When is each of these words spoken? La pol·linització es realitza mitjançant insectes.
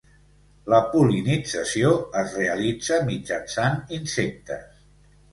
La 0.73 0.77
pol·linització 0.93 1.91
es 2.21 2.33
realitza 2.37 2.97
mitjançant 3.09 3.77
insectes. 3.99 4.81